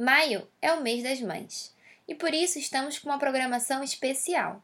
[0.00, 1.74] Maio é o mês das mães
[2.06, 4.62] e por isso estamos com uma programação especial.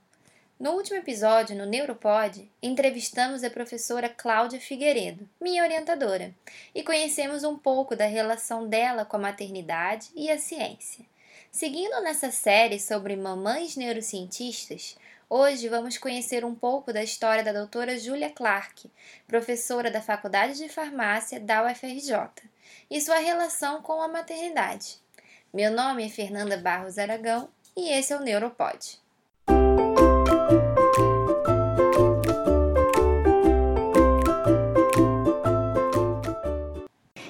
[0.61, 6.33] No último episódio, no Neuropod, entrevistamos a professora Cláudia Figueiredo, minha orientadora,
[6.73, 11.05] e conhecemos um pouco da relação dela com a maternidade e a ciência.
[11.51, 14.97] Seguindo nessa série sobre mamães neurocientistas,
[15.29, 18.89] hoje vamos conhecer um pouco da história da doutora Julia Clark,
[19.27, 22.31] professora da Faculdade de Farmácia da UFRJ,
[22.89, 25.03] e sua relação com a maternidade.
[25.55, 28.99] Meu nome é Fernanda Barros Aragão e esse é o Neuropod.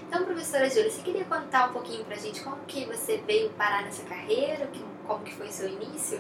[0.09, 3.83] Então, professora Júlia, você queria contar um pouquinho pra gente como que você veio parar
[3.83, 4.71] nessa carreira,
[5.07, 6.19] como que foi seu início?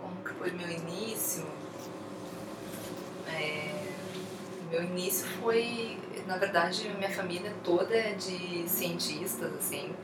[0.00, 1.44] Como que foi meu início?
[3.26, 3.74] É,
[4.70, 9.94] meu início foi, na verdade, minha família toda é de cientistas, assim.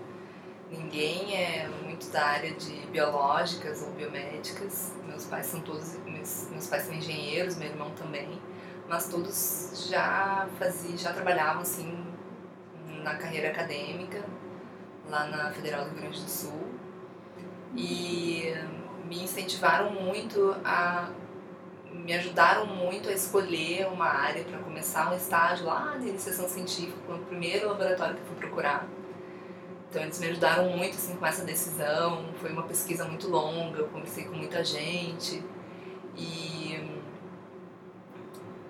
[0.77, 4.93] Ninguém é muito da área de biológicas ou biomédicas.
[5.07, 8.41] Meus pais são todos, meus, meus pais são engenheiros, meu irmão também,
[8.89, 12.05] mas todos já faziam, já trabalhavam assim
[13.03, 14.25] na carreira acadêmica
[15.09, 16.75] lá na Federal do Rio Grande do Sul
[17.77, 18.55] e
[19.07, 21.11] me incentivaram muito a
[21.93, 26.99] me ajudaram muito a escolher uma área para começar um estágio lá na iniciação científica,
[27.07, 28.85] foi o primeiro laboratório que fui procurar.
[29.95, 33.87] Então eles me ajudaram muito assim, com essa decisão, foi uma pesquisa muito longa, eu
[33.87, 35.41] conversei com muita gente.
[36.17, 37.01] E,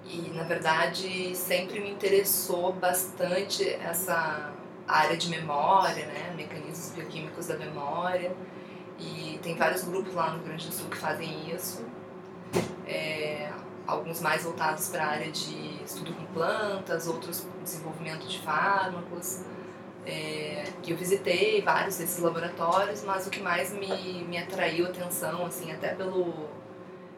[0.04, 4.52] e na verdade sempre me interessou bastante essa
[4.86, 8.36] área de memória, né, mecanismos bioquímicos da memória.
[8.98, 11.86] E tem vários grupos lá no Rio Grande do Sul que fazem isso.
[12.86, 13.50] É,
[13.86, 19.42] alguns mais voltados para a área de estudo com plantas, outros desenvolvimento de fármacos.
[20.06, 25.46] É, que eu visitei vários desses laboratórios, mas o que mais me, me atraiu atenção,
[25.46, 26.50] assim, até pelo,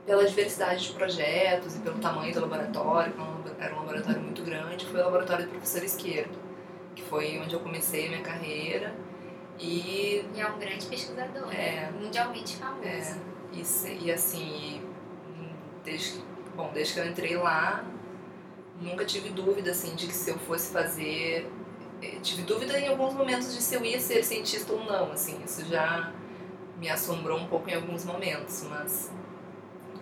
[0.07, 4.87] pela diversidade de projetos e pelo tamanho do laboratório, que era um laboratório muito grande,
[4.87, 6.39] foi o laboratório do professor Esquerdo,
[6.95, 8.95] que foi onde eu comecei a minha carreira.
[9.59, 12.87] E, e é um grande pesquisador, é, mundialmente famoso.
[12.87, 13.17] É,
[13.53, 14.83] e, e assim,
[15.83, 16.21] desde,
[16.55, 17.85] bom, desde que eu entrei lá,
[18.81, 21.51] nunca tive dúvida assim de que se eu fosse fazer,
[22.23, 25.65] tive dúvida em alguns momentos de se eu ia ser cientista ou não, assim, isso
[25.67, 26.13] já
[26.79, 29.11] me assombrou um pouco em alguns momentos, mas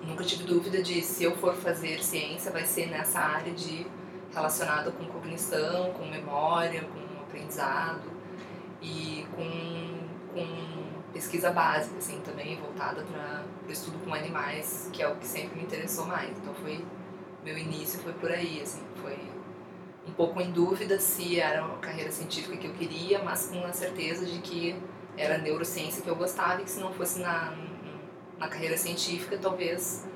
[0.03, 3.87] nunca tive dúvida de se eu for fazer ciência vai ser nessa área de
[4.32, 8.10] relacionada com cognição, com memória, com aprendizado
[8.82, 15.09] e com, com pesquisa básica, assim, também voltada para o estudo com animais, que é
[15.09, 16.37] o que sempre me interessou mais.
[16.37, 16.84] Então foi
[17.44, 19.19] meu início foi por aí, assim, foi
[20.06, 23.72] um pouco em dúvida se era uma carreira científica que eu queria, mas com a
[23.72, 24.76] certeza de que
[25.16, 27.54] era neurociência que eu gostava e que se não fosse na,
[28.38, 30.06] na carreira científica, talvez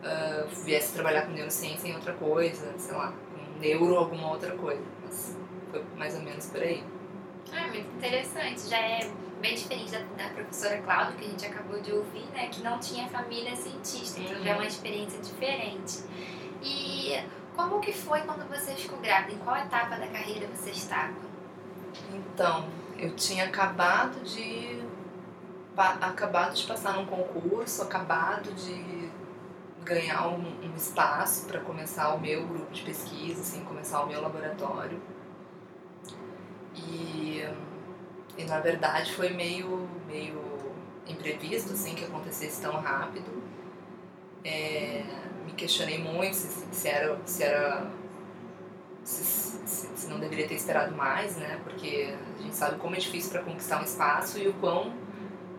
[0.00, 4.82] uh, viesse trabalhar com neurociência em outra coisa, sei lá, com neuro alguma outra coisa.
[5.04, 5.36] Mas
[5.70, 6.82] foi mais ou menos por aí.
[7.52, 8.68] Ah, muito interessante.
[8.68, 9.10] Já é
[9.40, 12.48] bem diferente da, da, professora Cláudia, que a gente acabou de ouvir, né?
[12.48, 14.68] Que não tinha família cientista, então já é uma uhum.
[14.68, 16.04] experiência diferente.
[16.62, 17.14] E
[17.56, 19.32] como que foi quando você ficou grávida?
[19.32, 21.14] Em qual etapa da carreira você estava?
[22.12, 22.68] Então,
[22.98, 24.80] eu tinha acabado de
[25.76, 29.10] acabado de passar num concurso, acabado de
[29.82, 34.20] ganhar um, um espaço para começar o meu grupo de pesquisa, assim, começar o meu
[34.20, 35.00] laboratório.
[36.74, 37.42] E
[38.40, 40.40] e na verdade foi meio, meio
[41.06, 43.42] imprevisto, assim, que acontecesse tão rápido.
[44.42, 45.04] É,
[45.44, 47.86] me questionei muito se, se era, se era
[49.04, 51.60] se, se, se, não deveria ter esperado mais, né?
[51.64, 54.92] Porque a gente sabe como é difícil para conquistar um espaço e o quão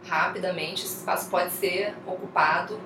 [0.04, 2.80] rapidamente esse espaço pode ser ocupado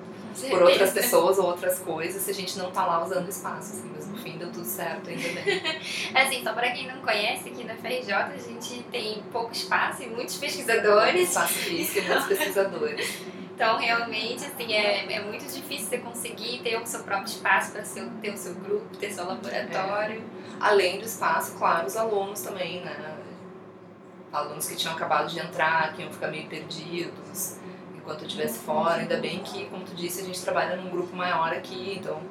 [0.50, 3.92] por outras pessoas ou outras coisas se a gente não tá lá usando espaço, assim,
[3.96, 5.62] mas no fim deu tudo certo ainda bem.
[6.14, 10.08] assim, só para quem não conhece, aqui na FRJ a gente tem pouco espaço e
[10.08, 11.30] muitos pesquisadores.
[11.30, 13.35] Espaço físico e muitos pesquisadores.
[13.56, 17.84] Então, realmente, assim, é, é muito difícil você conseguir ter o seu próprio espaço para
[18.22, 20.20] ter o seu grupo, ter seu laboratório.
[20.20, 20.24] É.
[20.60, 23.18] Além do espaço, claro, os alunos também, né?
[24.34, 27.58] Alunos que tinham acabado de entrar, que iam ficar meio perdidos
[27.96, 28.96] enquanto eu estivesse fora.
[28.96, 32.22] Ainda bem que, como tu disse, a gente trabalha num grupo maior aqui, então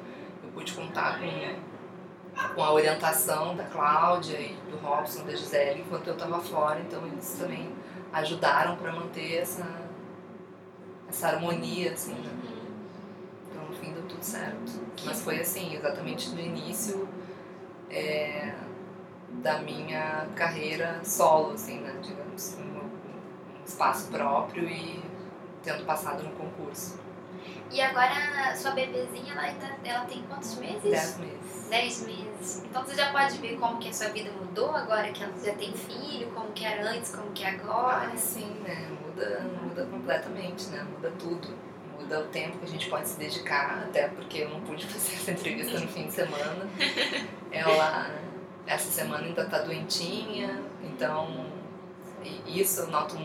[0.43, 6.05] eu pude contar com, com a orientação da Cláudia e do Robson, da Gisele, enquanto
[6.05, 7.67] eu estava fora, então eles também
[8.13, 9.65] ajudaram para manter essa,
[11.15, 12.31] essa harmonia, assim, né?
[13.49, 14.71] Então, no fim, deu tudo certo.
[15.05, 17.07] Mas foi assim, exatamente no início
[17.89, 18.53] é,
[19.41, 21.97] da minha carreira solo, assim, né?
[22.01, 22.57] Digamos,
[23.65, 25.01] espaço próprio e
[25.63, 26.99] tendo passado no concurso.
[27.71, 30.81] E agora, sua bebezinha, ela, ainda, ela tem quantos meses?
[30.83, 31.69] Dez meses.
[31.69, 32.63] Dez meses.
[32.65, 35.53] Então você já pode ver como que a sua vida mudou agora que ela já
[35.55, 38.11] tem filho, como que era antes, como que é agora.
[38.13, 38.87] Ah, sim, né?
[39.01, 40.83] Muda, muda completamente, né?
[40.83, 41.47] Muda tudo.
[41.99, 45.15] Muda o tempo que a gente pode se dedicar, até porque eu não pude fazer
[45.15, 46.69] essa entrevista no fim de semana.
[47.51, 48.11] Ela,
[48.67, 51.45] essa semana ainda tá doentinha, então
[52.45, 53.17] isso eu noto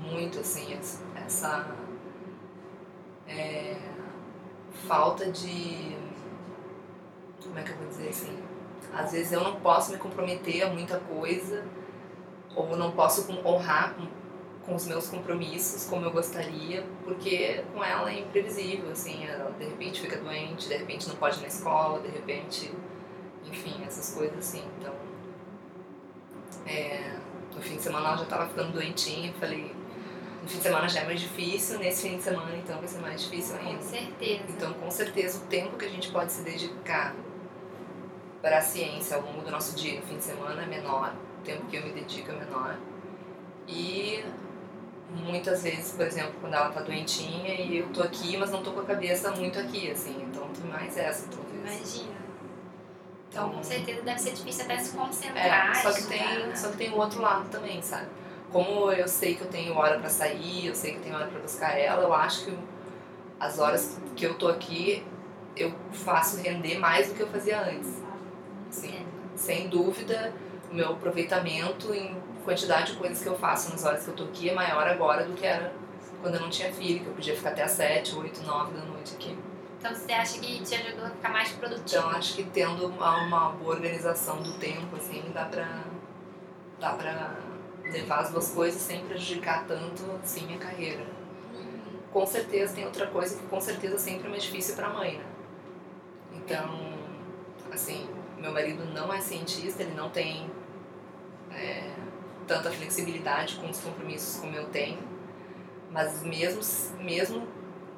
[0.00, 0.76] muito, assim,
[1.14, 1.66] essa
[3.28, 3.76] é,
[4.86, 5.96] falta de.
[7.42, 8.38] Como é que eu vou dizer assim?
[8.92, 11.64] Às vezes eu não posso me comprometer a muita coisa,
[12.54, 13.94] ou não posso honrar
[14.64, 19.64] com, os meus compromissos como eu gostaria, porque com ela é imprevisível, assim, ela de
[19.64, 22.72] repente fica doente, de repente não pode ir na escola, de repente,
[23.44, 24.62] enfim, essas coisas assim.
[24.78, 24.94] Então,
[26.66, 27.16] é,
[27.54, 29.74] no fim de semana ela já estava ficando doentinha, falei,
[30.42, 32.98] no fim de semana já é mais difícil, nesse fim de semana então vai ser
[32.98, 33.78] mais difícil ainda.
[33.78, 34.42] Com certeza.
[34.48, 37.14] Então, com certeza, o tempo que a gente pode se dedicar
[38.40, 41.44] para a ciência ao longo do nosso dia no fim de semana é menor, o
[41.44, 42.76] tempo que eu me dedico é menor.
[43.68, 44.24] E
[45.10, 48.72] muitas vezes, por exemplo, quando ela tá doentinha e eu tô aqui, mas não tô
[48.72, 51.76] com a cabeça muito aqui, assim, então tem mais essa, talvez.
[51.76, 52.22] Imagina.
[53.28, 55.70] Então, com certeza deve ser difícil até se concentrar.
[55.70, 58.08] É, só que tem, só que tem o outro lado também, sabe?
[58.52, 61.26] Como eu sei que eu tenho hora para sair, eu sei que eu tenho hora
[61.26, 62.58] para buscar ela, eu acho que
[63.40, 65.04] as horas que eu tô aqui
[65.56, 68.02] eu faço render mais do que eu fazia antes.
[68.68, 70.32] Assim, sem dúvida,
[70.70, 74.24] o meu aproveitamento em quantidade de coisas que eu faço nas horas que eu tô
[74.24, 75.72] aqui é maior agora do que era
[76.20, 78.84] quando eu não tinha filho, que eu podia ficar até às 7, 8, 9 da
[78.84, 79.36] noite aqui.
[79.78, 81.84] Então você acha que te ajudou a ficar mais produtivo?
[81.84, 85.82] Então acho que tendo uma, uma boa organização do tempo, assim, dá pra,
[86.78, 87.36] dá pra
[87.92, 91.04] levar as duas coisas sem prejudicar tanto assim minha carreira.
[92.12, 95.18] Com certeza tem outra coisa que com certeza sempre é mais difícil para a mãe,
[95.18, 95.24] né?
[96.34, 96.92] Então,
[97.70, 98.08] assim,
[98.38, 100.50] meu marido não é cientista, ele não tem
[101.50, 101.90] é,
[102.46, 104.98] tanta flexibilidade com os compromissos como eu tenho,
[105.90, 106.60] mas mesmo,
[107.00, 107.46] mesmo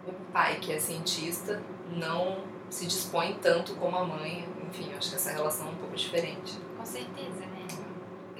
[0.06, 5.16] o pai que é cientista não se dispõe tanto como a mãe, enfim, acho que
[5.16, 6.58] essa relação é um pouco diferente.
[6.76, 7.53] Com certeza, né?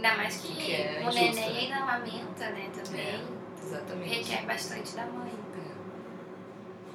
[0.05, 1.59] Ainda mais que, que é o neném né?
[1.61, 3.07] ainda amamenta, né, também.
[3.07, 3.25] É,
[3.59, 4.15] exatamente.
[4.15, 5.33] Requer bastante da mãe.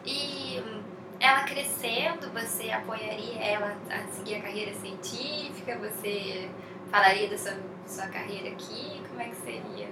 [0.05, 0.07] É.
[0.07, 0.63] E
[1.19, 5.75] ela crescendo, você apoiaria ela a seguir a carreira científica?
[5.79, 6.51] Você
[6.91, 7.57] falaria da sua,
[7.87, 9.01] sua carreira aqui?
[9.09, 9.89] Como é que seria?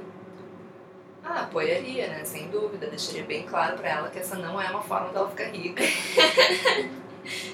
[1.24, 2.24] Ah, apoiaria, né?
[2.24, 2.86] Sem dúvida.
[2.86, 5.82] Deixaria bem claro para ela que essa não é uma forma dela ficar rica.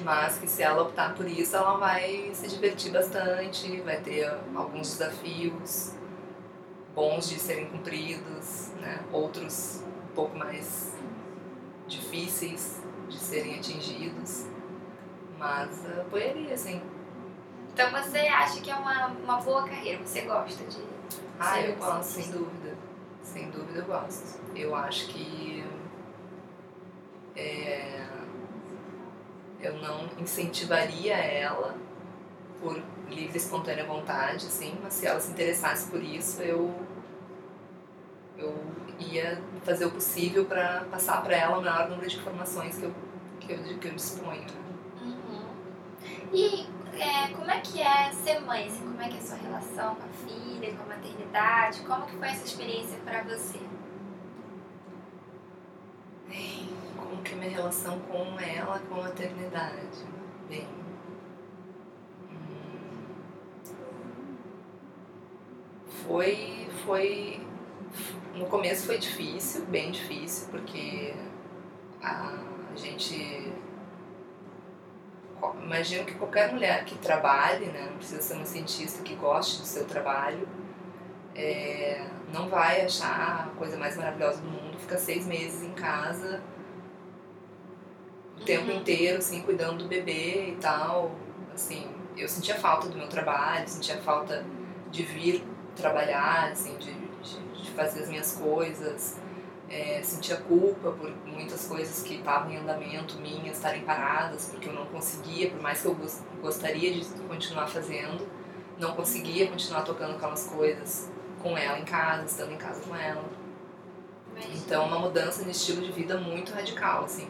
[0.03, 4.97] mas que se ela optar por isso, ela vai se divertir bastante, vai ter alguns
[4.97, 5.93] desafios
[6.95, 9.03] bons de serem cumpridos, né?
[9.11, 10.95] outros um pouco mais
[11.87, 14.45] difíceis de serem atingidos,
[15.37, 16.81] mas apoiaria, sim.
[17.73, 20.77] Então você acha que é uma, uma boa carreira, você gosta de
[21.39, 22.77] Ah, eu gosto, sem dúvida.
[23.23, 24.39] Sem dúvida eu gosto.
[24.55, 25.65] Eu acho que
[27.35, 28.05] é,
[29.68, 31.75] eu não incentivaria ela
[32.60, 36.74] por livre e espontânea vontade, assim, mas se ela se interessasse por isso, eu
[38.38, 38.56] eu
[39.00, 42.93] ia fazer o possível para passar para ela o maior número de informações que eu,
[43.39, 44.46] que eu, que eu disponho.
[45.01, 45.46] Uhum.
[46.34, 46.67] E
[47.00, 48.67] é, como é que é ser mãe?
[48.67, 51.82] Assim, como é que é a sua relação com a filha, com a maternidade?
[51.82, 53.60] Como que foi essa experiência para você?
[56.98, 60.05] como que é minha relação com ela, com a maternidade?
[60.47, 60.67] Bem,
[66.05, 67.47] foi, foi,
[68.35, 71.13] no começo foi difícil, bem difícil, porque
[72.01, 72.39] a,
[72.75, 73.51] gente
[75.62, 79.67] imagino que qualquer mulher que trabalhe, né, não precisa ser uma cientista que goste do
[79.67, 80.47] seu trabalho,
[81.35, 86.41] é, não vai achar a coisa mais maravilhosa do mundo ficar seis meses em casa
[88.43, 91.12] tempo inteiro, assim, cuidando do bebê e tal.
[91.53, 94.45] Assim, eu sentia falta do meu trabalho, sentia falta
[94.91, 95.43] de vir
[95.75, 99.17] trabalhar, assim, de, de, de fazer as minhas coisas.
[99.69, 104.73] É, sentia culpa por muitas coisas que estavam em andamento minhas estarem paradas, porque eu
[104.73, 105.97] não conseguia, por mais que eu
[106.41, 108.27] gostaria de continuar fazendo,
[108.77, 111.09] não conseguia continuar tocando aquelas coisas
[111.41, 113.23] com ela em casa, estando em casa com ela.
[114.53, 117.27] Então, uma mudança de estilo de vida muito radical, assim.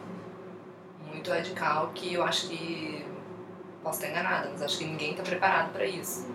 [1.24, 3.02] Muito radical que eu acho que.
[3.82, 6.28] Posso estar enganada, mas acho que ninguém está preparado para isso.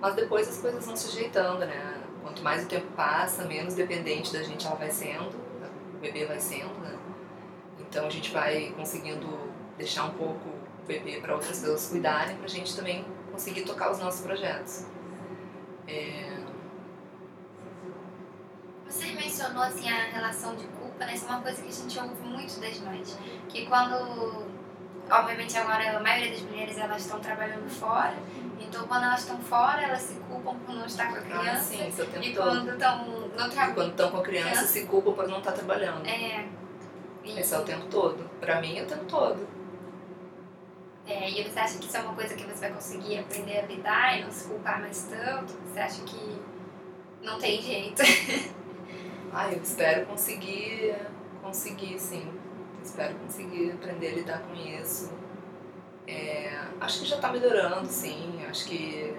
[0.00, 2.02] Mas depois as coisas vão se ajeitando, né?
[2.22, 5.36] quanto mais o tempo passa, menos dependente da gente ela vai sendo,
[5.94, 6.98] o bebê vai sendo, né?
[7.78, 9.28] Então a gente vai conseguindo
[9.78, 13.92] deixar um pouco o bebê para outras pessoas cuidarem, para a gente também conseguir tocar
[13.92, 14.86] os nossos projetos.
[15.86, 16.41] É...
[18.92, 21.14] Você mencionou assim a relação de culpa, né?
[21.14, 23.18] Isso é uma coisa que a gente ouve muito das mães,
[23.48, 24.44] que quando
[25.10, 28.14] obviamente agora a maioria das mulheres elas estão trabalhando fora,
[28.60, 31.50] então quando elas estão fora elas se culpam por não estar com a ah, criança.
[31.50, 32.44] Ah, sim, isso e todo.
[32.44, 33.74] quando estão no trabalho.
[33.74, 36.06] Quando estão com a criança, criança, se culpam por não estar trabalhando.
[36.06, 36.46] É.
[37.24, 37.40] E...
[37.40, 38.30] Esse é o tempo todo.
[38.40, 39.48] Pra mim é o tempo todo.
[41.06, 43.66] É, e você acha que isso é uma coisa que você vai conseguir aprender a
[43.66, 45.54] lidar e não se culpar mais tanto?
[45.66, 46.40] Você acha que
[47.22, 48.02] não tem jeito?
[49.32, 50.96] ah, eu espero conseguir,
[51.42, 52.42] conseguir sim
[52.82, 55.12] espero conseguir aprender a lidar com isso.
[56.06, 58.40] É, acho que já está melhorando, sim.
[58.48, 59.14] Acho que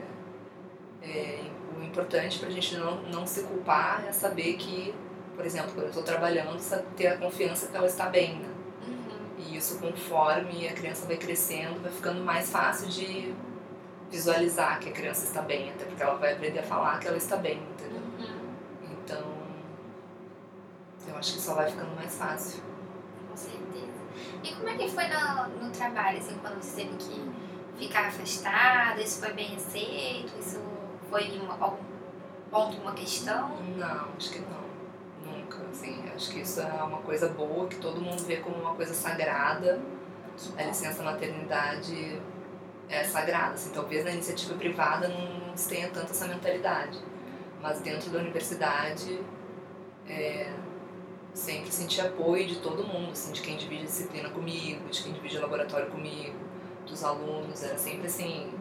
[1.01, 1.39] é,
[1.77, 4.93] o importante para a gente não, não se culpar é saber que,
[5.35, 6.59] por exemplo, quando eu estou trabalhando,
[6.95, 8.35] ter a confiança que ela está bem.
[8.35, 8.49] Né?
[8.87, 9.27] Uhum.
[9.39, 13.33] E isso, conforme a criança vai crescendo, vai ficando mais fácil de
[14.11, 17.17] visualizar que a criança está bem, até porque ela vai aprender a falar que ela
[17.17, 18.01] está bem, entendeu?
[21.07, 22.63] Eu acho que só vai ficando mais fácil.
[24.43, 27.31] E como é que foi no, no trabalho, assim, quando você teve que
[27.77, 29.01] ficar afastada?
[29.01, 30.33] Isso foi bem aceito?
[30.37, 30.61] Isso
[31.09, 31.83] foi uma, algum
[32.51, 33.55] ponto, uma questão?
[33.77, 34.63] Não, acho que não.
[35.25, 38.75] Nunca, assim, acho que isso é uma coisa boa, que todo mundo vê como uma
[38.75, 39.79] coisa sagrada.
[40.57, 42.21] A licença maternidade
[42.89, 46.99] é sagrada, assim, talvez na iniciativa privada não se tenha tanto essa mentalidade,
[47.61, 49.21] mas dentro da universidade
[50.07, 50.51] é,
[51.33, 55.13] sempre senti apoio de todo mundo, assim, de quem divide a disciplina comigo, de quem
[55.13, 56.35] divide o laboratório comigo,
[56.87, 58.51] dos alunos, era sempre assim,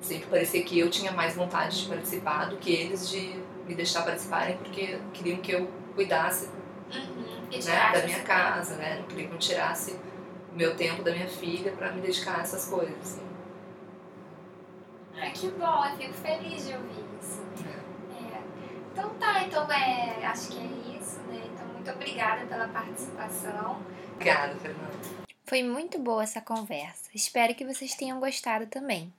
[0.00, 4.04] sempre parecia que eu tinha mais vontade de participar do que eles de me deixar
[4.04, 6.48] participarem porque queriam que eu cuidasse
[6.94, 8.98] uhum, né, da minha casa, né?
[9.00, 9.98] Não queriam que eu tirasse
[10.52, 12.96] o meu tempo da minha filha para me dedicar a essas coisas.
[13.00, 13.26] Assim.
[15.16, 17.42] Ai, que bom, eu fico feliz de ouvir isso.
[17.66, 18.36] É.
[18.36, 18.42] É.
[18.92, 20.95] Então tá, então é, acho que é
[21.86, 23.80] muito obrigada pela participação.
[24.14, 25.26] Obrigada, Fernanda.
[25.44, 27.08] Foi muito boa essa conversa.
[27.14, 29.12] Espero que vocês tenham gostado também.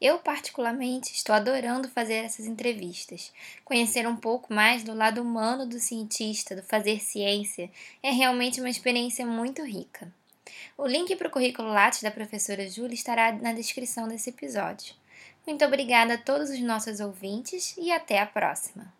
[0.00, 3.32] Eu, particularmente, estou adorando fazer essas entrevistas.
[3.64, 7.70] Conhecer um pouco mais do lado humano do cientista, do fazer ciência,
[8.02, 10.12] é realmente uma experiência muito rica.
[10.76, 14.94] O link para o currículo Lattes da professora Júlia estará na descrição desse episódio.
[15.46, 18.97] Muito obrigada a todos os nossos ouvintes e até a próxima!